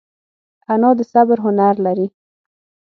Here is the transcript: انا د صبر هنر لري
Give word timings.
انا 0.73 0.89
د 0.97 1.01
صبر 1.11 1.37
هنر 1.45 1.75
لري 1.85 2.07